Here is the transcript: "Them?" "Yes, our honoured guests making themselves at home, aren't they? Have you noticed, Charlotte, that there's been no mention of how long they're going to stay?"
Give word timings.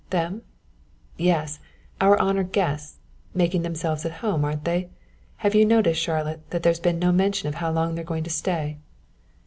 "Them?" 0.09 0.41
"Yes, 1.17 1.59
our 2.01 2.19
honoured 2.19 2.51
guests 2.51 2.97
making 3.35 3.61
themselves 3.61 4.03
at 4.03 4.11
home, 4.25 4.43
aren't 4.43 4.65
they? 4.65 4.89
Have 5.45 5.53
you 5.53 5.63
noticed, 5.63 6.01
Charlotte, 6.01 6.41
that 6.49 6.63
there's 6.63 6.79
been 6.79 6.97
no 6.97 7.11
mention 7.11 7.47
of 7.47 7.53
how 7.61 7.71
long 7.71 7.93
they're 7.93 8.03
going 8.03 8.23
to 8.23 8.31
stay?" 8.31 8.79